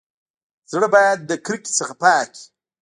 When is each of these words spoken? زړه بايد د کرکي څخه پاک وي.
زړه 0.71 0.87
بايد 0.93 1.19
د 1.29 1.31
کرکي 1.45 1.71
څخه 1.79 1.93
پاک 2.03 2.29
وي. 2.35 2.43